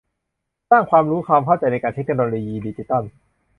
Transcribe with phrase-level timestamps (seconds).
[0.69, 3.03] สร้างความรู้ความเข้าใจการใช้เทคโนโลยีดิจิทัล